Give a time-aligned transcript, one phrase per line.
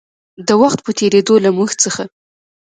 [0.47, 2.03] د وخـت پـه تېـرېدو لـه مـوږ څـخـه